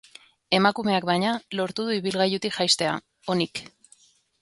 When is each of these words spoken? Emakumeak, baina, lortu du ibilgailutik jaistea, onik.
Emakumeak, 0.59 1.05
baina, 1.09 1.35
lortu 1.61 1.87
du 1.91 1.99
ibilgailutik 1.99 2.59
jaistea, 2.59 2.99
onik. 3.37 3.67